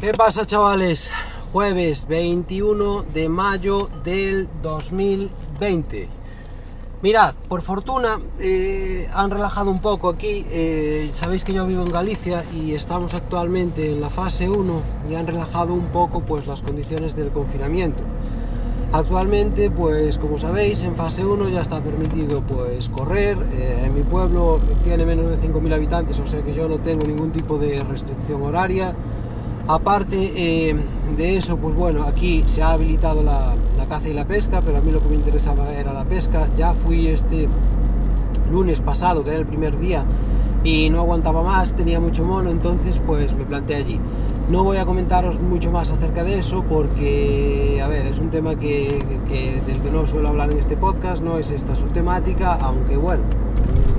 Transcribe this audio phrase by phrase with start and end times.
[0.00, 1.10] ¿Qué pasa chavales?
[1.52, 6.08] Jueves 21 de mayo del 2020.
[7.02, 10.44] Mirad, por fortuna eh, han relajado un poco aquí.
[10.50, 15.14] eh, sabéis que yo vivo en Galicia y estamos actualmente en la fase 1 y
[15.14, 18.02] han relajado un poco pues las condiciones del confinamiento.
[18.92, 23.38] Actualmente, pues como sabéis, en fase 1 ya está permitido pues correr.
[23.52, 27.06] eh, en mi pueblo tiene menos de 5.000 habitantes, o sea que yo no tengo
[27.06, 28.94] ningún tipo de restricción horaria.
[29.68, 30.76] Aparte eh,
[31.16, 33.54] de eso, pues bueno, aquí se ha habilitado la,
[33.88, 36.46] caza y la pesca, pero a mí lo que me interesaba era la pesca.
[36.56, 37.48] Ya fui este
[38.50, 40.04] lunes pasado, que era el primer día,
[40.62, 43.98] y no aguantaba más, tenía mucho mono, entonces pues me planté allí.
[44.50, 48.54] No voy a comentaros mucho más acerca de eso porque, a ver, es un tema
[48.54, 52.56] que, que- del que no suelo hablar en este podcast, no es esta su temática,
[52.60, 53.24] aunque bueno,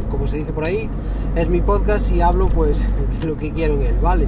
[0.10, 0.90] como se dice por ahí,
[1.36, 2.86] es mi podcast y hablo pues
[3.22, 4.27] de lo que quiero en él, ¿vale?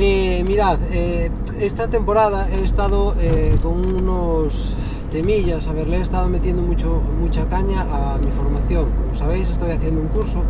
[0.00, 4.76] Eh, mirad, eh, esta temporada he estado eh, con unos
[5.10, 8.90] temillas, a ver, le he estado metiendo mucho, mucha caña a mi formación.
[8.92, 10.44] Como sabéis, estoy haciendo un curso,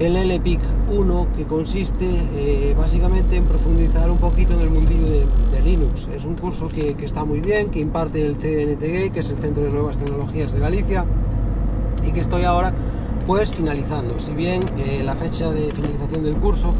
[0.00, 0.58] el LPIC
[0.90, 6.08] 1, que consiste básicamente en profundizar un poquito en el mundillo de, Linux.
[6.12, 9.36] Es un curso que, que está muy bien, que imparte el CNTG, que es el
[9.36, 11.04] Centro de Nuevas Tecnologías de Galicia,
[12.04, 12.72] y que estoy ahora
[13.28, 14.18] pues finalizando.
[14.18, 14.64] Si bien
[15.04, 16.74] la fecha de finalización del curso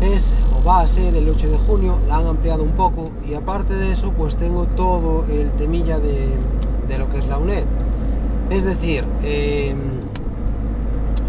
[0.00, 3.34] es o va a ser el 8 de junio, la han ampliado un poco y
[3.34, 6.28] aparte de eso pues tengo todo el temilla de,
[6.88, 7.64] de lo que es la UNED.
[8.50, 9.74] Es decir, eh,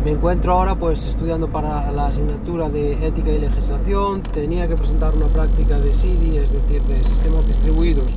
[0.04, 5.14] me encuentro ahora pues estudiando para la asignatura de ética y legislación, tenía que presentar
[5.16, 8.08] una práctica de SIDI, es decir, de sistemas distribuidos,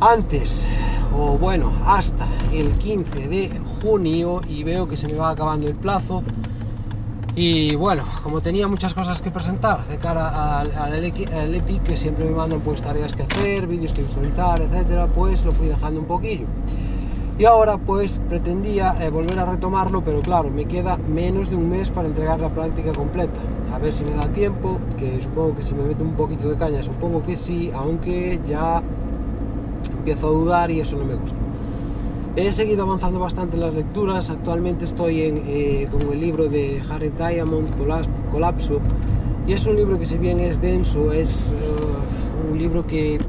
[0.00, 0.66] antes
[1.18, 3.50] o bueno, hasta el 15 de
[3.80, 6.22] junio y veo que se me va acabando el plazo.
[7.38, 12.30] Y bueno, como tenía muchas cosas que presentar de cara al, al que siempre me
[12.30, 16.46] mandan pues tareas que hacer, vídeos que visualizar, etcétera, pues lo fui dejando un poquillo.
[17.38, 21.68] Y ahora pues pretendía eh, volver a retomarlo, pero claro, me queda menos de un
[21.68, 23.38] mes para entregar la práctica completa.
[23.74, 26.56] A ver si me da tiempo, que supongo que si me meto un poquito de
[26.56, 28.82] caña, supongo que sí, aunque ya
[29.98, 31.36] empiezo a dudar y eso no me gusta.
[32.38, 37.12] He seguido avanzando bastante en las lecturas, actualmente estoy en, eh, el libro de Jared
[37.12, 37.74] Diamond,
[38.30, 38.78] Colapso,
[39.46, 43.20] y es un libro que si bien es denso, es eh, un libro que eh,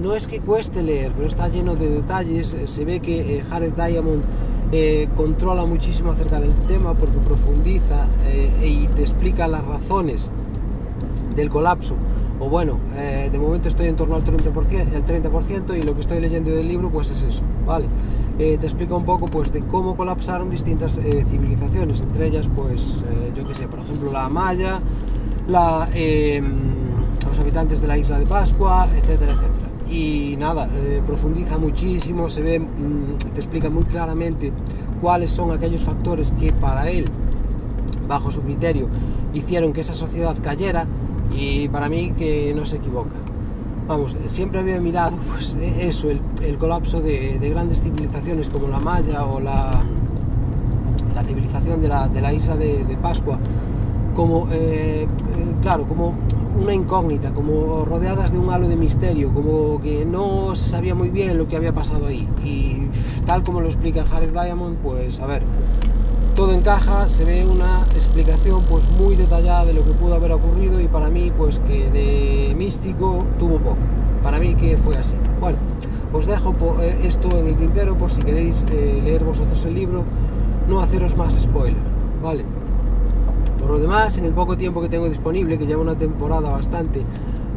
[0.00, 3.44] no es que cueste leer, pero está lleno de detalles, eh, se ve que eh,
[3.50, 4.22] Jared Diamond
[4.70, 10.30] eh, controla muchísimo acerca del tema porque profundiza eh, y te explica las razones
[11.34, 11.96] del colapso.
[12.40, 16.00] O bueno, eh, de momento estoy en torno al 30%, el 30% y lo que
[16.00, 17.86] estoy leyendo del libro pues es eso, ¿vale?
[18.38, 22.96] Eh, te explica un poco pues de cómo colapsaron distintas eh, civilizaciones, entre ellas pues
[23.36, 24.80] yo que sé, por ejemplo la Maya,
[25.94, 26.42] eh,
[27.26, 29.68] los habitantes de la isla de Pascua, etcétera, etcétera.
[29.90, 30.68] Y nada,
[31.06, 34.50] profundiza muchísimo, se ve, mm, te explica muy claramente
[35.02, 37.04] cuáles son aquellos factores que para él
[38.08, 38.88] bajo su criterio,
[39.34, 40.86] hicieron que esa sociedad cayera
[41.30, 43.14] y para mí que no se equivoca.
[43.88, 48.68] Vamos, siempre había mirado pues, e- eso, el, el colapso de, de grandes civilizaciones como
[48.68, 49.80] la Maya o la,
[51.14, 53.38] la civilización de la, de la isla de, de Pascua,
[54.14, 55.06] como, eh, eh,
[55.62, 56.14] claro, como
[56.60, 61.08] una incógnita, como rodeadas de un halo de misterio, como que no se sabía muy
[61.08, 62.28] bien lo que había pasado ahí.
[62.44, 62.82] Y
[63.26, 65.42] tal como lo explica Jared Diamond, pues a ver,
[66.34, 70.80] todo encaja, se ve una explicación pues muy detallada de lo que pudo haber ocurrido
[70.80, 73.76] y para mí pues que de místico tuvo poco.
[74.22, 75.14] Para mí que fue así.
[75.40, 75.58] Bueno,
[76.12, 80.04] os dejo eh, esto en el tintero por si queréis eh, leer vosotros el libro,
[80.68, 81.82] no haceros más spoiler,
[82.22, 82.44] ¿vale?
[83.58, 87.02] Por lo demás, en el poco tiempo que tengo disponible, que lleva una temporada bastante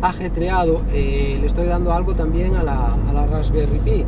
[0.01, 4.05] ajetreado, eh, le estoy dando algo también a la, a la Raspberry Pi.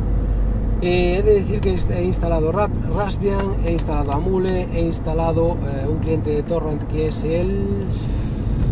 [0.80, 5.98] Eh, he de decir que he instalado Raspbian, he instalado Amule, he instalado eh, un
[5.98, 7.84] cliente de torrent que es el,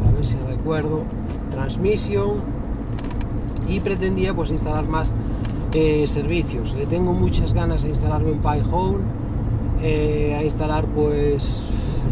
[0.09, 1.03] a ver si recuerdo,
[1.51, 2.42] Transmission
[3.69, 5.13] y pretendía pues instalar más
[5.72, 6.75] eh, servicios.
[6.75, 9.03] Le tengo muchas ganas de instalarme un Pi-hole,
[9.83, 11.63] eh, a instalar pues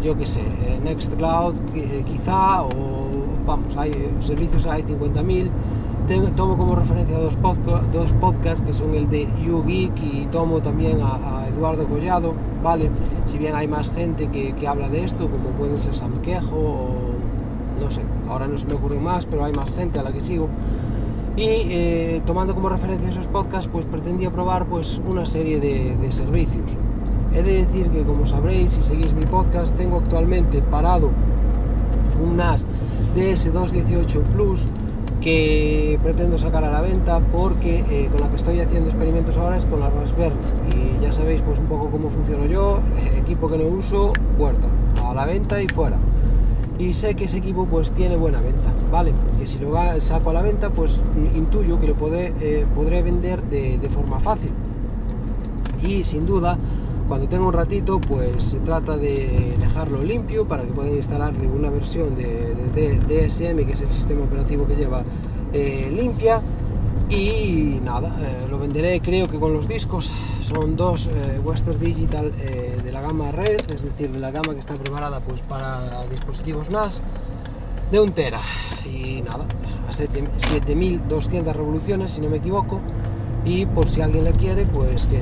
[0.03, 0.43] yo que sé,
[0.83, 1.55] Nextcloud
[2.05, 3.11] quizá o
[3.47, 5.51] vamos, hay servicios hay 50.000
[6.09, 10.61] tengo- tomo como referencia dos, podca- dos podcasts que son el de YouGeek y tomo
[10.61, 12.91] también a, Eduardo Collado, ¿vale?
[13.27, 16.57] Si bien hay más gente que, que habla de esto, como pueden ser Sam Quejo
[16.57, 16.95] o
[17.81, 20.21] no sé, ahora no se me ocurre más, pero hay más gente a la que
[20.21, 20.49] sigo.
[21.37, 26.13] Y eh, tomando como referencia esos podcasts, pues pretendía probar pues una serie de, de
[26.13, 26.71] servicios.
[27.33, 31.11] He de decir que como sabréis si seguís mi podcast, tengo actualmente parado
[32.25, 32.65] un NAS
[33.17, 34.67] DS218 Plus
[35.25, 39.57] que pretendo sacar a la venta porque eh, con la que estoy haciendo experimentos ahora
[39.57, 40.37] es con la Raspberry
[40.77, 42.81] y ya sabéis pues un poco cómo funciono yo,
[43.17, 44.69] equipo que no uso, puerta,
[45.03, 45.97] a la venta y fuera.
[46.79, 49.13] Y sé que ese equipo pues tiene buena venta, ¿vale?
[49.39, 51.01] Que si lo saco a la venta pues
[51.35, 54.51] intuyo que lo eh, podré vender de, forma fácil.
[55.83, 56.59] Y sin duda
[57.09, 61.71] cuando tengo un ratito pues se trata de dejarlo limpio para que puedan instalarle una
[61.71, 65.03] versión de, DSM que es el sistema operativo que lleva
[65.53, 66.41] eh, limpia.
[67.11, 70.15] Y nada, eh, lo venderé creo que con los discos.
[70.41, 74.61] Son dos eh, Western Digital de la gama Red, es decir, de la gama que
[74.61, 77.03] está preparada pues para dispositivos NAS
[77.91, 78.41] de un tera.
[78.87, 79.47] Y nada,
[79.89, 82.81] a 7200 revoluciones si no me equivoco.
[83.45, 85.19] Y por si alguien le quiere pues que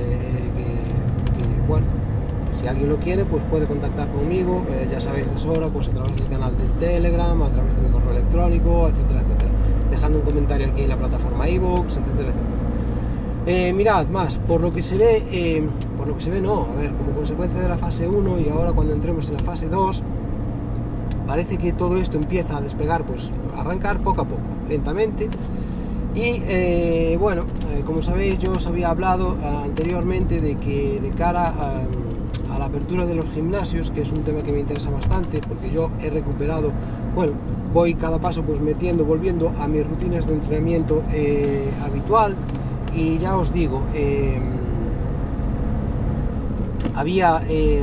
[2.61, 5.91] si alguien lo quiere, pues puede contactar conmigo, eh, ya sabéis de sobra, pues a
[5.91, 9.51] través del canal de Telegram, a través de mi correo electrónico, etcétera, etcétera.
[9.91, 12.63] Dejando un comentario aquí en la plataforma iVoox, etcétera, etcétera.
[13.47, 16.67] Eh, mirad, más, por lo que se ve, eh, por lo que se ve no,
[16.73, 19.69] a ver, como consecuencia de la fase 1 y ahora cuando entremos en la fase
[19.69, 20.03] 2,
[21.27, 25.29] parece que todo esto empieza a despegar, pues arrancar poco a poco, lentamente,
[26.15, 31.11] y eh, bueno, eh, como sabéis, yo os había hablado eh, anteriormente de que de
[31.11, 35.41] cara a, la apertura de los gimnasios, que es un tema que me interesa bastante,
[35.41, 36.71] porque yo he recuperado,
[37.15, 37.33] bueno,
[37.73, 41.03] voy cada paso pues metiendo, volviendo a mis rutinas de entrenamiento
[41.83, 42.37] habitual.
[42.95, 43.83] Y ya os digo,
[46.95, 47.41] había,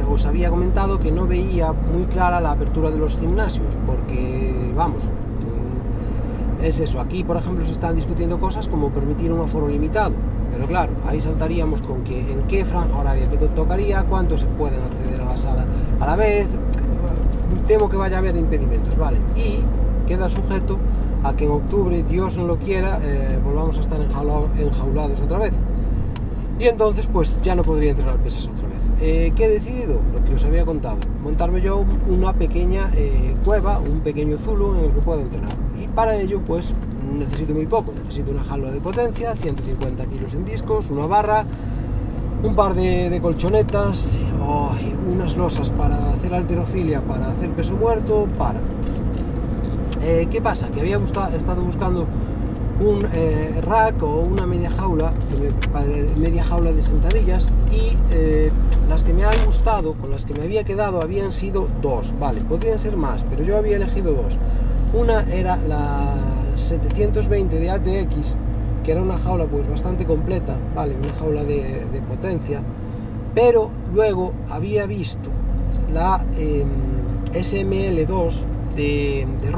[0.10, 5.10] os había comentado que no veía muy clara la apertura de los gimnasios, porque vamos,
[6.64, 7.00] es eso.
[7.00, 10.12] Aquí, por ejemplo, se están discutiendo cosas como permitir un aforo limitado.
[10.52, 14.82] Pero claro, ahí saltaríamos con que en qué franja horaria te tocaría, cuántos se pueden
[14.82, 15.66] acceder a la sala
[16.00, 16.48] a la vez.
[17.68, 19.20] Temo que vaya a haber impedimentos, ¿vale?
[19.36, 19.64] Y
[20.08, 20.78] queda sujeto
[21.24, 25.52] a que en octubre, Dios no lo quiera, eh, volvamos a estar enjaulados otra vez.
[26.60, 28.80] Y entonces, pues ya no podría entrenar pesas otra vez.
[29.02, 30.00] Eh, ¿Qué he decidido?
[30.14, 30.98] Lo que os había contado.
[31.24, 35.88] Montarme yo una pequeña eh, cueva, un pequeño zulo en el que pueda entrenar y
[35.88, 36.74] para ello pues
[37.18, 41.46] necesito muy poco, necesito una jaula de potencia, 150 kilos en discos, una barra,
[42.44, 44.18] un par de, colchonetas,
[45.12, 48.60] unas losas para hacer alterofilia, para hacer peso muerto, para.
[50.02, 50.70] Eh, ¿Qué pasa?
[50.70, 52.08] Que había estado buscando
[52.80, 55.12] un eh, rack o una media jaula,
[56.18, 58.52] media jaula de sentadillas y eh,
[58.88, 62.42] las que me han gustado, con las que me había quedado, habían sido dos, vale,
[62.42, 64.38] podrían ser más, pero yo había elegido dos.
[64.94, 66.16] Una era la
[66.56, 68.36] 720 de ATX,
[68.84, 72.62] que era una jaula pues bastante completa, vale, una jaula de, potencia,
[73.36, 75.30] pero luego había visto
[75.94, 76.68] la em,
[77.34, 78.34] SML2
[78.76, 79.52] de, de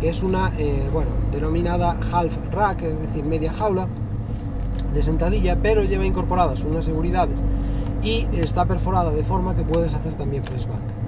[0.00, 3.86] que es una, eh, bueno, denominada half rack, es decir, media jaula
[4.94, 7.36] de sentadilla, pero lleva incorporadas unas seguridades
[8.02, 11.01] y está perforada de forma que puedes hacer también press bank.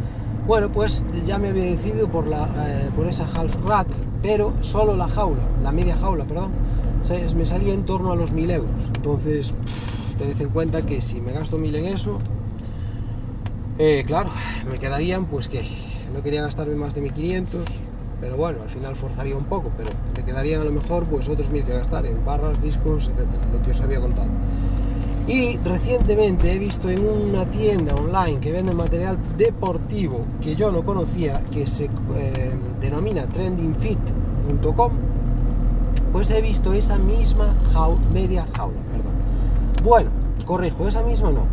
[0.47, 3.87] Bueno, pues ya me había decidido por, la, eh, por esa half rack,
[4.23, 6.51] pero solo la jaula, la media jaula, perdón,
[7.35, 8.71] me salía en torno a los 1000 euros.
[8.95, 9.55] Entonces,
[10.19, 12.19] tened en cuenta que si me gasto 1000 en eso,
[13.79, 14.31] eh, claro,
[14.71, 15.67] me quedarían, pues que
[16.13, 17.63] no quería gastarme más de 1500,
[18.21, 21.49] pero bueno, al final forzaría un poco, pero me quedarían a lo mejor pues otros
[21.51, 24.29] 1000 que gastar en barras, discos, etcétera, lo que os había contado.
[25.27, 30.85] Y recientemente he visto en una tienda online que vende material deportivo que yo no
[30.85, 34.93] conocía, que se eh, denomina trendingfit.com,
[36.13, 37.55] pues he visto esa misma
[38.13, 39.13] media jaula, perdón.
[39.83, 40.11] Bueno,
[40.45, 41.47] corrijo, esa misma no.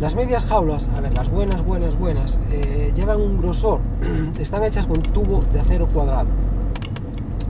[0.00, 3.80] Las medias jaulas, a ver, las buenas, buenas, buenas, eh, llevan un grosor,
[4.40, 6.28] están hechas con tubo de acero cuadrado.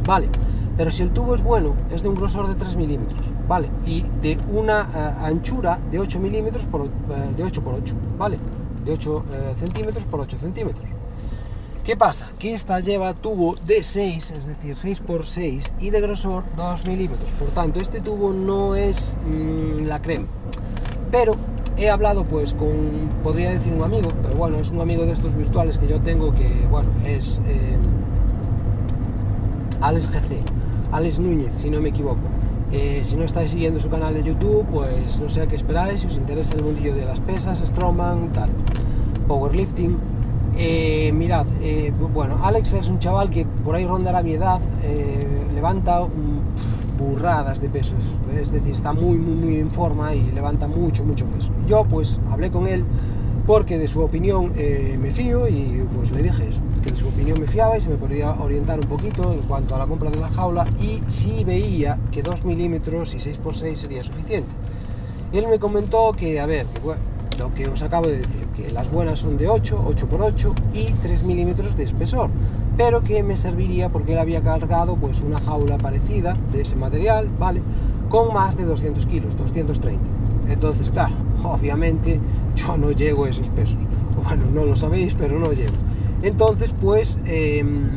[0.06, 0.28] Vale,
[0.76, 3.70] pero si el tubo es bueno, es de un grosor de 3 milímetros, ¿vale?
[3.86, 6.88] Y de una eh, anchura de 8 milímetros por, eh,
[7.36, 8.38] de 8 por 8, ¿vale?
[8.84, 10.84] De 8 eh, centímetros por 8 centímetros.
[11.84, 12.28] ¿Qué pasa?
[12.38, 16.86] Que esta lleva tubo de 6, es decir, 6 por 6 y de grosor 2
[16.86, 17.30] milímetros.
[17.38, 20.26] Por tanto, este tubo no es mm, la crema.
[21.12, 21.36] Pero
[21.76, 25.36] he hablado pues con, podría decir un amigo, pero bueno, es un amigo de estos
[25.36, 27.40] virtuales que yo tengo que, bueno, es
[29.80, 30.42] Alex GC
[30.92, 32.20] Alex Núñez, si no me equivoco.
[32.72, 36.00] Eh, si no estáis siguiendo su canal de YouTube, pues no sé a qué esperáis,
[36.00, 38.50] si os interesa el mundillo de las pesas, strongman, tal,
[39.28, 39.96] powerlifting.
[40.58, 44.60] Eh, mirad, eh, bueno, Alex es un chaval que por ahí rondará mi edad,
[45.54, 46.00] levanta
[46.98, 48.02] burradas de pesos,
[48.34, 51.50] es decir, está muy, muy, muy en forma y levanta mucho, mucho peso.
[51.66, 52.84] Yo pues hablé con él
[53.46, 54.52] porque de su opinión
[54.98, 56.62] me fío y pues le dije eso.
[56.86, 59.74] Que de su opinión me fiaba y se me podía orientar un poquito en cuanto
[59.74, 64.04] a la compra de la jaula y si veía que 2 milímetros y 6x6 sería
[64.04, 64.48] suficiente.
[65.32, 66.66] Él me comentó que, a ver,
[67.38, 71.24] lo que os acabo de decir, que las buenas son de 8, 8x8 y 3
[71.24, 72.30] milímetros de espesor,
[72.76, 77.28] pero que me serviría porque él había cargado pues una jaula parecida de ese material,
[77.38, 77.62] ¿vale?
[78.08, 80.00] Con más de 200 kilos, 230.
[80.48, 82.20] Entonces, claro, obviamente
[82.54, 83.78] yo no llego esos pesos.
[84.22, 85.74] Bueno, no lo sabéis, pero no llego.
[86.22, 87.88] Entonces, pues em,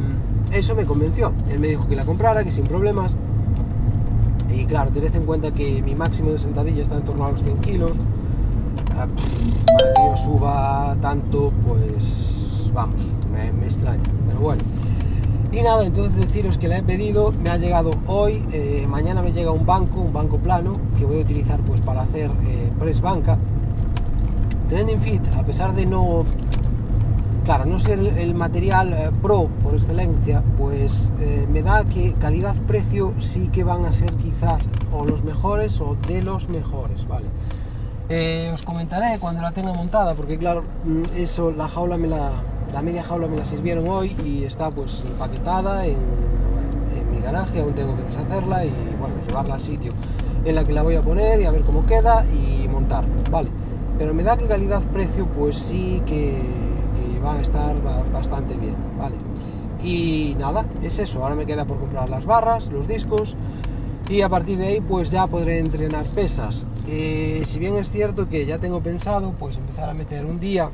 [0.52, 1.34] eso me convenció.
[1.52, 3.16] Él me dijo que la comprara, que sin problemas.
[4.50, 7.44] Y claro, tened en cuenta que mi máximo de sentadilla está en torno a los
[7.44, 7.92] 100 kilos.
[8.92, 9.08] Ah,
[9.66, 14.04] para que yo suba tanto, pues vamos, me, extraña.
[14.28, 14.64] Pero bueno.
[15.52, 19.32] Y nada, entonces deciros que la he pedido, me ha llegado hoy, eh, mañana me
[19.32, 23.02] llega un banco, un banco plano, que voy a utilizar pues para hacer eh, press
[23.02, 23.38] banca.
[24.68, 26.24] Trending Fit, a pesar de no,
[27.50, 31.12] claro, no ser el material eh, pro por excelencia, pues
[31.51, 36.22] me da que calidad-precio sí que van a ser quizás o los mejores o de
[36.22, 37.25] los mejores, ¿vale?
[38.53, 42.29] os comentaré cuando la tenga montada, porque claro, mm, eso, la jaula me la,
[42.72, 45.98] la media jaula me la sirvieron hoy y está pues empaquetada en,
[47.12, 49.94] mi garaje, aún tengo que deshacerla y bueno, llevarla al sitio
[50.46, 53.50] en la que la voy a poner y a ver cómo queda y montarla, vale.
[53.98, 56.38] Pero me da que calidad-precio pues sí que,
[57.24, 57.76] va a estar
[58.12, 59.16] bastante bien, vale.
[59.84, 63.36] Y nada, es eso, ahora me queda por comprar las barras, los discos
[64.10, 66.66] y a partir de ahí pues ya podré entrenar pesas.
[66.88, 70.72] Eh, si bien es cierto que ya tengo pensado pues empezar a meter un día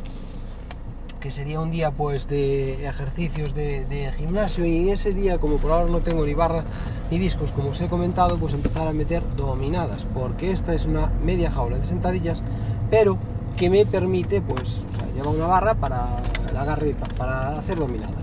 [1.19, 5.89] que sería un día pues de ejercicios de, gimnasio y ese día como por ahora
[5.89, 6.63] no tengo ni barra
[7.09, 11.07] ni discos como os he comentado pues empezar a meter dominadas porque esta es una
[11.23, 12.43] media jaula de sentadillas
[12.91, 13.17] pero
[13.55, 16.07] que me permite pues o sea, lleva una barra para
[16.49, 18.13] el agarre para hacer dominadas.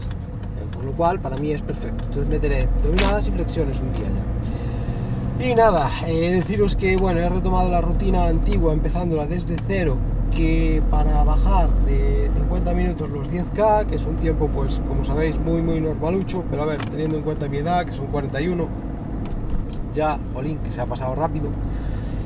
[0.73, 2.05] Por lo cual para mí es perfecto.
[2.05, 5.45] Entonces meteré dominadas y flexiones un día ya.
[5.45, 9.97] Y nada, eh, deciros que bueno, he retomado la rutina antigua empezándola desde cero
[10.35, 15.39] que para bajar de 50 minutos los 10K, que es un tiempo, pues como sabéis,
[15.39, 18.67] muy muy normalucho, pero a ver, teniendo en cuenta mi edad, que son 41,
[19.95, 21.51] ya, jolín, que se ha pasado rápido,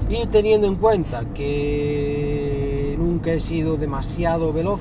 [0.08, 2.65] y teniendo en cuenta que
[3.16, 4.78] nunca he sido demasiado veloz,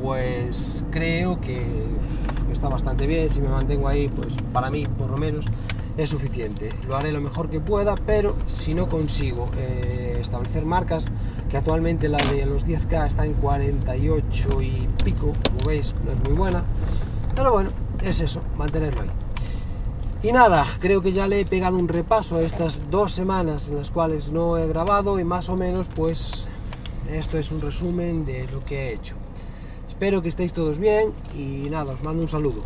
[0.00, 1.60] pues creo que
[2.52, 5.46] está bastante bien, si me mantengo ahí, pues para mí, por lo menos,
[5.96, 6.70] es suficiente.
[6.86, 11.06] Lo haré lo mejor que pueda, pero si no consigo eh, establecer marcas,
[11.50, 16.28] que actualmente la de los 10K está en 48 y pico, como veis, no es
[16.28, 16.62] muy buena,
[17.34, 17.70] pero bueno,
[18.04, 19.10] es eso, mantenerlo ahí.
[20.22, 23.78] Y nada, creo que ya le he pegado un repaso a estas dos semanas en
[23.78, 26.47] las cuales no he grabado y más o menos pues
[27.08, 29.14] esto es un resumen de lo que he hecho.
[29.88, 32.62] Espero que estéis todos bien y nada, os mando un saludo.